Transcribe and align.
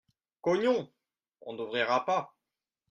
Cognons! 0.41 0.89
On 1.41 1.53
n'ouvrira 1.53 2.05
pas. 2.05 2.35